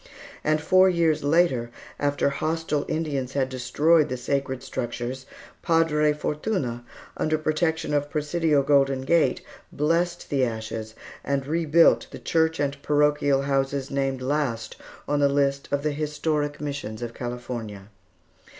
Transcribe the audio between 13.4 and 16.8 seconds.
houses named last on the list of the historic